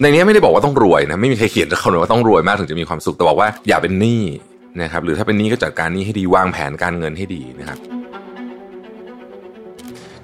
[0.00, 4.22] ในนี้ไม่ได้บอกว่าต้องรวยนะไม่มีใครเขียนเขาเลยว่าต้องรวยมากถึงจะมีความสุขแต่บอกว่าอย่าเป็นหนี้
[4.82, 7.78] นะครับหรือถ้าเป็นหนี้ก็จัดการหนี้ให้ดีวางแผนการเงินให้ดีนะครับ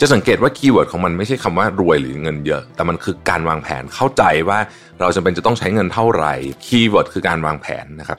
[0.01, 4.59] จะสังเกตว่า keyword ของมันไม่ใช่คำว่ารวยหรือเงินเยอะ แต่มันคือการวางแผนเข้าใจว่า
[5.01, 6.35] เราจำเป็นจะต้องใช้เงินเท่าไหร่
[6.67, 8.19] keyword คือการวางแผนนะครับ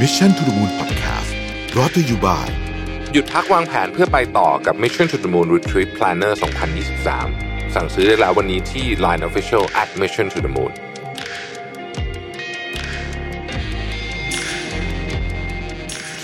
[0.00, 1.30] Mission to the Moon Podcast
[1.72, 2.46] brought to you by
[3.12, 6.32] หยุดพักวางแผนเพื่อไปต่อกับ Mission to the Moon Retreat Planner
[7.02, 10.72] 2023 สั่งซื้อได้แล้ววันนี้ที่ Line Official at Mission to the Moon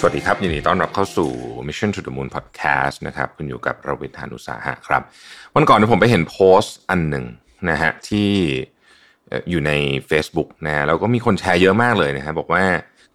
[0.08, 1.30] วัสดีครับยินดีต้อนรับเข้าสู่
[1.66, 5.02] Mission to the Moon Podcast นะครับคุณอยู่กับเราวิทานุสาหะครับ
[5.54, 7.24] วันก่อนผมไปเห็นโพสต์อันหนึ่ง
[7.70, 8.30] นะฮะที่
[9.50, 9.72] อยู่ใน
[10.10, 12.64] Facebook นะฮะแล้วก็มีคนแชร์เยอะมากเลยนะฮะบอกว่า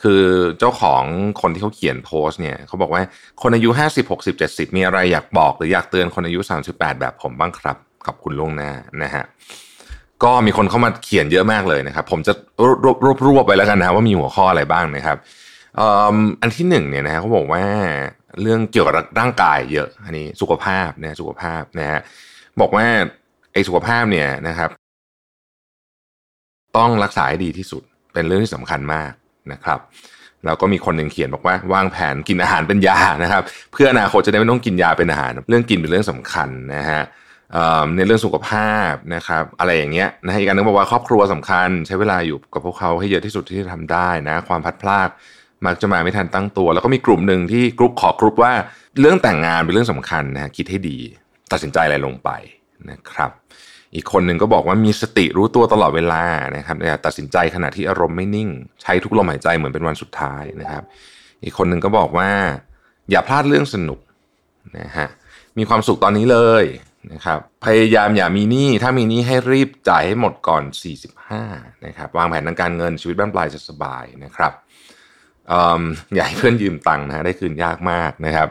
[0.04, 0.24] คือ
[0.60, 1.04] เจ้าของ
[1.42, 3.02] คนที่เขาเขียนโพสต์เนี่ยเขาบอกว่า
[3.42, 6.40] คนอายุ 50 60 70 มีอะไรอยากบอก หรืออยากเตือนคนอายุ
[6.72, 7.78] 38 แบบผมบ้างครับ
[8.08, 8.72] ขอบคุณล่วงหน้า
[9.04, 9.24] นะฮะ
[10.24, 12.34] ก็มีคนเข้ามาเขียนเยอะมากเลยนะครับ ผมจะ
[12.84, 15.18] รวบรวบรวบไปแล้วกันนะว่ามีหัวข้ออะไรบ้างนะครับ
[16.42, 17.64] อันที่หนึ่งเนี่ยนะฮะเขาบอกว่า
[18.42, 22.00] เรื่องเกี่ยวกับร่างกายเยอะอันนี้สุขภาพนะสุขภาพนะฮะ
[22.62, 22.86] บอกว่า
[23.54, 24.70] ไอ้สุขภาพเนี่ยนะครับ
[26.78, 29.12] ต้องรักษาให้ดีที่สุดเป็นเรื่องที่สำคัญมาก
[29.52, 29.80] นะครับ
[30.46, 37.02] แล้วก็มีคนหนึ่งเขียนบอกว่าวางแผนกินอาหารเป็นยานะครับ เพื่ออนาคตจะได้ไม่ต้องกินยาเป็นอาหาร เรื่องกินเป็นเรื่องสำคัญนะฮะ
[37.56, 45.10] อ่อในเรื่องสุขภาพนะครับอะไรอย่างเงี้ยนะฮะอีกอันนึงบอกว่าครอบครัวสำคัญ ใช้เวลาอยู่กับพวกเขาให้เยอะที่สุดที่จะทำได้นะ ความพลัดพราก
[45.66, 48.54] มักจะมาไม่ทันตั้งตัว แล้วก็มีกลุ่มหนึ่งที่กรุ๊ปขอกรุ๊ปว่า
[49.00, 50.98] เรื่องแต่งงานเป็นเรื่องสำคัญนะฮะคิดให้ดี
[51.52, 52.30] ตัดสินใจอะไรลงไป
[52.90, 53.32] นะครับ
[53.96, 56.24] อีกคนหนึ่งก็บอกว่ามีสติรู้ตัวตลอดเวลา
[56.58, 58.50] นะครับอย่าตัดสินใจขณะที่อารมณ์ไม่นิ่ง
[58.82, 60.84] ใช้ทุกลมหายใจเหมือนเป็นวันสุดท้ายนะครับ
[61.44, 62.30] อีกคนหนึ่งก็บอกว่า
[63.12, 64.00] อย่าพลาดเรื่องสนุก
[64.80, 65.08] นะฮะ
[65.58, 66.64] มีความสุขตอนนี้เลย
[67.12, 70.64] นะครับพยายามอย่ามีหนี้ถ้ามีหนี้ให้รีบจ่ายให้หมดก่อน
[71.24, 74.54] 45นะครับวางแผนทางการเงินชีวิตบ้านปลายจะสบายนะครับ
[76.16, 78.48] อย่าให้เพื่อนยืมตังค์นะได้คืนยากมากนะครับ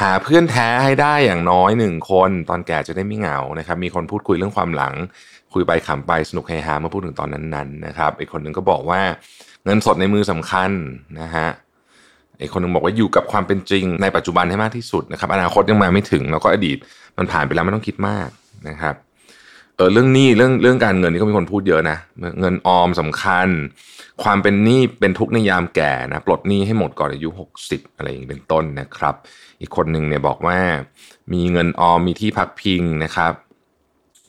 [0.00, 4.94] หาเพื่อนแท้ให้ได้อย่างน้อยหนึ่งคน ตอนแก่จะได้ไม่เหงานะครับ มีคนพูดคุยเรื่องความหลัง
[5.54, 9.00] คุยไปขำไปสนุกเฮฮาเมื่อพูดถึงตอนนั้นๆนะครับอีกคนหนึ่งก็บอกว่า
[9.64, 10.70] เงินสดในมือสำคัญ
[11.20, 11.48] นะฮะ
[12.40, 16.78] อีกคนหนึ่งบอกว่าอยู่กับความเป็นจริงในปัจจุบันให้มากที่สุดนะครับ อนาคตยังมาไม่ถึงแล้วก็อดีต
[17.18, 18.28] มันผ่านไปแล้วไม่ต้องคิดมาก
[18.68, 18.94] นะครับ
[19.84, 21.98] อเรื่องหนี้เรื่องเรื่องการเงินนี่ก็มีคนพูดเยอะนะ
[22.40, 23.48] เงินออมสำคัญ
[24.22, 27.28] ความเป็นหนี้เป็นทุกข์ในยามแก่นะปลดหนี้ให้หมดก่อนอายุ
[27.62, 29.14] 60 อะไรอย่างนี้เป็นต้นนะครับ
[29.60, 30.58] อีกคนหนึ่งเนี่ยบอกว่า
[31.32, 33.32] มีเงินออมมีที่พักพิงนะครับ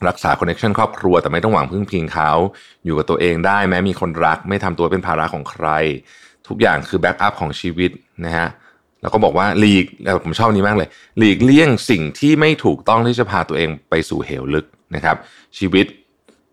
[0.07, 2.31] รักษา connection ครอบครัวแต่ไม่ต้องหวังพึ่งพิงเขา
[2.85, 5.67] อยู่กับตัวเองได้แม้มีคนรักไม่ทำตัวเป็นภาระของใคร
[6.47, 7.91] ทุกอย่างคือ backup ของชีวิต
[8.25, 8.47] นะฮะ
[9.01, 9.85] แล้วก็บอกว่าหลีก
[10.23, 14.65] ผมชอบนี้มากเลย หลีกเลี่ยงสิ่งที่ไม่ถูกต้องที่จะพาตัวเองไปสู่เหวลึก
[14.95, 15.17] นะครับ
[15.57, 15.85] ชีวิต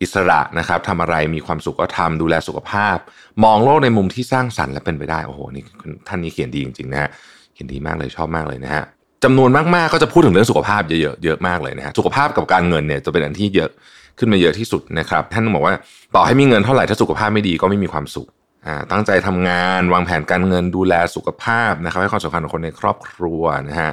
[0.03, 2.97] อิสระนะครับทำอะไรมีความสุขก็ทำดูแลสุขภาพ
[3.45, 5.63] มองโลกในมุมที่สร้างสรรค์และเป็นไปได้ โอ้โหนี่
[6.09, 7.11] ท่านนี้เขียนดีจริงๆนะฮะ
[7.55, 8.85] เขียนดีมากเลยชอบมากเลยนะฮะ
[9.25, 13.71] จำนวนมากๆก็จะพูดถึงเรื่องสุขภาพเยอะๆเยอะมากเลยนะฮะสุขภาพกับการเงินเนี่ยจะเป็นอันที่เยอะ
[14.19, 15.75] ขึ้นมาเยอะที่สุดนะครับ ท่านบอกว่า
[16.15, 18.29] ต่อให้มีเงินเท่าไหร่ถ้าสุขภาพไม่ดีก็ไม่มีความสุข
[18.91, 23.93] ตั้งใจทำงาน วางแผนการเงินดูแลสุขภาพนะครับให้ความสำคัญกับคนในครอบครัวนะฮะ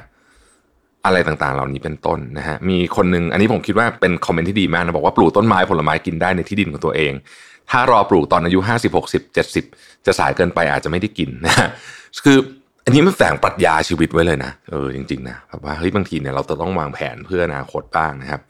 [1.07, 7.13] อะไรต่างๆ เหล่านี้เป็นต้นนะฮะมีคนหนึ่งอันนี้ผมคิดว่าเป็นคอมเมนต์ที่ดีมากนะบอกว่าปลูกต้นไม้ผลไม้กินได้ในที่ดินของตัวเอง
[7.69, 11.68] ถ้ารอปลูกตอนอายุ50 60 70 จะสายเกินไปอาจจะไม่ได้กินนะฮะ
[12.25, 12.38] คือ
[12.85, 18.41] อันนี้มันแฝงปรัชญาชีวิตไว้เลยนะเออจริงๆนะแบบว่าเฮ้ยบางทีเนี่ยเราจะต้องวางแผนเพื่ออนาคตบ้างนะครับ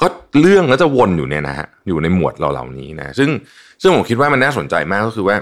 [0.00, 0.06] ก็
[0.40, 3.30] เรื่องก็จะวนอยู่เนี่ยนะฮะอยู่ในหมวดเราเหล่านี้นะซึ่ง
[3.82, 5.36] ซึ่งผมคิดว่ามันน่าสนใจมากก็คือว่า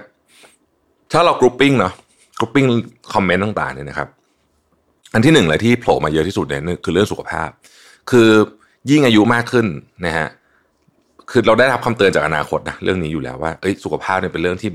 [1.13, 1.93] ถ้าเรา grouping เนาะ
[2.39, 2.65] grouping
[3.15, 4.09] comment ต่างๆเนี่ยนะครับ
[5.15, 7.49] อันที่หนึ่งเลยที่โผล่มาเยอะที่สุดเนี่ยคือเรื่องสุขภาพ
[8.11, 8.29] คือ
[8.91, 9.67] ยิ่งอายุมากขึ้น
[10.07, 10.29] นะฮะ
[11.31, 14.71] คือเราได้รับคำเตือนจากอนาคตนะเรื่องนี้อยู่แล้วว่าเอ้ยสุขภาพเนี่ยเป็นเรื่องที่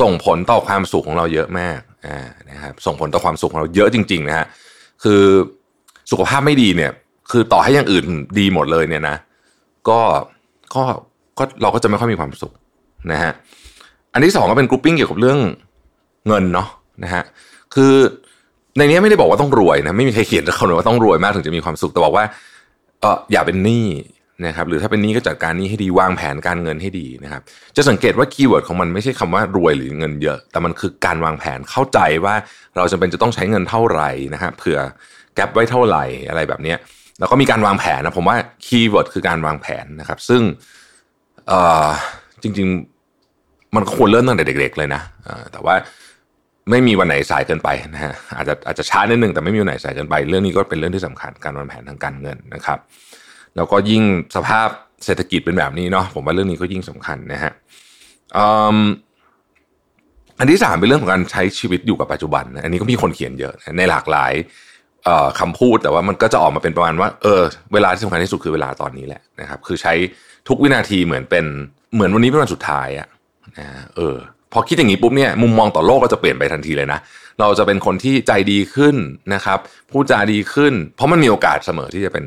[0.00, 2.18] ส่งผลต่อความสุขของเราเยอะมากอ่า
[2.50, 4.46] นะครับส่งผลต่อความสุขของเราเยอะจริง ๆ นะฮะ
[5.04, 5.22] คือ
[6.10, 6.92] สุขภาพไม่ดีเนี่ย
[7.30, 8.04] คือต่อให้อย่างอื่น
[8.38, 9.16] ดีหมดเลยเนี่ยนะ
[9.88, 10.00] ก็
[10.74, 10.84] ก็
[11.38, 12.52] ก็เราก็จะไม่ค่อยมีความสุข
[13.12, 13.32] นะฮะ
[14.12, 15.38] อันที่สองก็เป็นกรุ๊ปปิ้งเกี่ยวกับเรื่อง
[16.26, 16.68] เงินเนาะ
[17.04, 17.22] นะฮะ
[17.74, 17.94] คือ
[18.78, 22.24] ในนี้ไม่ได้บอกว่าต้องรวยนะไม่มีใครเขียนเขาเลยว่าต้องรวยมากถึงจะมีความสุขแต่บอกว่า
[23.00, 23.86] เอออย่าเป็นหนี้
[24.46, 27.42] นะครับหรือถ้าเป็นหนี้ก็จัดการหนี้ให้ดีวางแผนการเงินให้ดีนะครับ
[27.76, 32.34] จะสังเกตว่า keyword ของมันไม่ใช่คำว่ารวยหรือเงินเยอะ แต่มันคือการวางแผนเข้าใจว่า
[32.76, 34.78] เราจำเป็นจะต้องใช้เงินเท่าไหร่นะฮะเผื่อ
[35.34, 36.74] gap ไว้เท่าไหร่อะไรแบบนี้
[37.18, 38.36] แล้วก็มีการวางแผนนะผมว่า
[38.66, 40.42] keyword คือการวางแผนนะครับ ซึ่ง
[41.48, 41.52] เอ
[41.86, 41.88] อ
[42.42, 42.68] จริง
[43.22, 45.02] ๆ มันควรเริ่มตั้งแต่เด็ก ๆ เลยนะ
[45.52, 45.74] แต่ว่า
[46.70, 52.78] ไม่มีวันไหนสายเกินไปนะฮะอาจจะอาจจะช้านิดนึงแต่ไม่มีวันไหนสายเกินไป เรื่องนี้ก็เป็นเรื่องที่สำคัญการวางแผนทางการเงินนะครับ
[53.56, 54.02] แล้วก็ยิ่ง
[54.36, 54.68] สภาพ
[55.04, 57.52] เศรษฐกิจเป็นแบบนี้เนาะผมว่าเรื่องนี้ก็ยิ่งสำคัญนะฮะ
[60.38, 64.32] อันที่สามเป็นเรื่องของการใช้ชีวิตอยู่กับปัจจุบัน อันนี้ก็มีคนเขียนเยอะในหลากหลาย
[65.40, 67.42] คำพูดแต่ว่ามันก็จะออกมาเป็นประมาณว่า เออ
[67.72, 69.92] เวลาที่สำคัญที่สุดคือเวลาตอนนี้แหละนะครับ คือใช้
[70.48, 71.44] ทุกวินาทีเหมือนเป็น
[71.94, 73.08] เหมือนวันนี้เป็นวันสุดท้ายอะ
[73.58, 73.66] นะ
[73.96, 74.16] เออ
[74.58, 76.98] พอคิดอย่างนี้ปุ๊บเนี่ยมุมมองต่อโลกก็จะเปลี่ยนไปทันทีเลยนะ
[77.40, 78.96] เราจะเป็นคนที่ใจดีขึ้น
[79.34, 79.58] นะครับ
[79.90, 82.24] พูดจาดีขึ้น เพราะมันมีโอกาสเสมอที่จะเป็น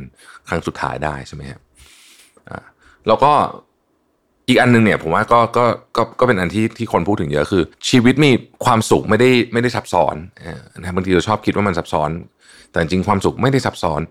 [0.50, 1.62] ครั้งสุดท้ายได้ใช่ไหมครับ
[3.08, 3.32] แล้วก็
[4.48, 5.66] อีกอันนึงเนี่ยผมว่าก็ก็
[5.98, 8.32] ก็ก็เป็นอันที่ที่คนพูดถึงเยอะคือ ชีวิตมี
[8.66, 10.16] ความสุขไม่ได้ไม่ได้ซับซ้อน
[10.80, 12.10] นะบางทีเราชอบคิดว่ามันซับซ้อน
[12.72, 14.02] แต่จริงความสุขไม่ได้ซับซ้อน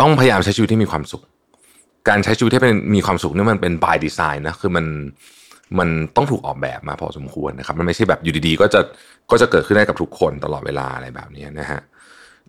[0.00, 1.22] ต้องพยายามใช้ชีวิตที่มีความสุข
[2.08, 4.84] การใช้ชีวิตที่เป็นมีความสุขนี่มันเป็น by design นะคือมัน
[5.78, 8.80] มันต้องถูกออกแบบมาพอสมควรนะครับมันไม่ใช่แบบอยู่ดีๆ ก็จะ
[9.30, 11.80] ก็จะเกิดขึ้นได้กับทุกคนตลอดเวลาอะไรแบบนี้นะฮะ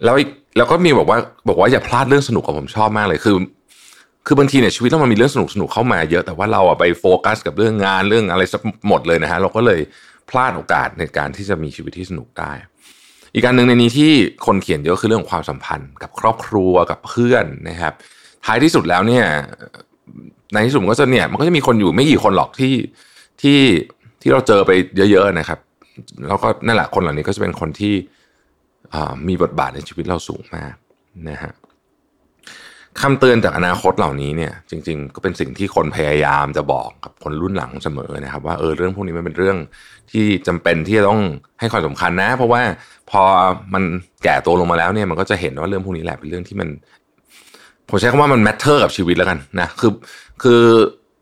[0.04, 3.36] แล้วอีกแล้วก็มีบอกว่าบอกว่าอย่าพลาดเรื่องสนุกกับผมชอบมากเลยคือ
[4.28, 8.44] คือบางทีเนี่ยชีวิตเรามันมีเรื่องสนุกสนุกเข้ามาเยอะแต่ว่าเราอะไปโฟกัสกับเรื่องงานเรื่องอะไร
[8.88, 9.80] หมดเลยนะฮะเราก็เลย
[10.30, 12.52] พลาดโอกาสในการที่จะมีชีวิตที่สนุกได้
[13.34, 14.12] อีกการหนึ่งในนี้ที่
[14.46, 17.94] คนเขียนเยอะคือเรื่องของความสัมพันธ์ กับครอบครัวกับเพื่อนนะครับ
[18.46, 19.26] ท้ายที่สุดแล้วเนี่ย
[20.56, 22.74] ในที่สุดก็จะเนี่ยมันก็จะมีคนอยู่ไม่กี่คนหรอกที่
[23.42, 23.60] ที่
[24.22, 24.72] ที่เราเจอไป
[25.12, 25.60] เยอะๆนะครับ
[26.28, 27.94] แล้วก็นั่นแหละคนเหล่านี้ก็จะเป็นคนที่
[29.28, 30.74] มีบทบาทในชีวิตเราสูงมาก
[31.30, 31.54] นะฮะ
[33.02, 39.58] คำเตือนจากอนาคตเหล่านี้เนี่ย จริง ๆ ก็เป็นสิ่งที่คนพยายามจะบอกกับคนรุ่นหลังเสมอนะครับ ว่าเออเรื่องพวกนี้มันเป็นเรื่อง
[40.12, 41.22] ที่จำเป็นที่จะต้อง
[41.60, 42.62] ให้ความสำคัญนะ เพราะว่า
[43.12, 43.22] พอ
[43.74, 43.84] มัน
[44.24, 46.70] แก่ตัวลงมาแล้วเนี่ยมันก็จะเห็นว่าเรื่องพวกนี้แหละเป็นเรื่องที่มัน
[47.90, 49.92] ผมใช้คำว่ามัน matter กับชีวิตแล้วกันนะคือ
[50.44, 50.62] คือ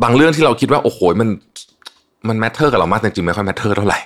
[0.03, 1.29] บางเรื่องที่เราคิดว่าโอ้โหมัน
[2.27, 3.99] มัน matter กับเรามากจริงๆไม่ค่อย matter เท่าไหร่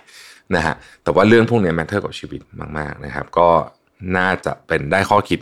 [0.55, 2.41] นะฮะแต่ว่าเรื่องพวกนี้ matter กับชีวิต
[2.77, 3.49] มากๆนะครับ ก็
[4.17, 5.39] น่าจะเป็นได้ข้อคิด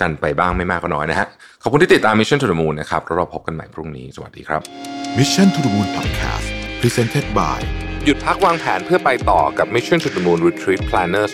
[0.00, 1.28] กันไปบ้างไม่มากก็น้อยนะฮะ
[1.62, 4.60] ขอบคุณที่ติดตาม Mission to the Moon นะครับแล้วเราพบกันใหม่พรุ่งนี้สวัสดีครับ
[5.18, 6.46] Mission to the Moon Podcast
[6.80, 7.60] Presented by
[8.04, 11.24] หยุดพักวางแผนเพื่อไปต่อกับ Mission to the Moon Retreat Planner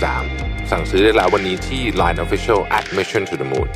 [0.00, 3.68] 2023 สั่งซื้อได้แล้ววันนี้ที่ Line Official at Mission to the Moon